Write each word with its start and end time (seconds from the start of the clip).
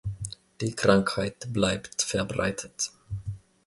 Die 0.61 0.75
Krankheit 0.75 1.53
bleibt 1.53 2.01
verbreitet. 2.01 2.89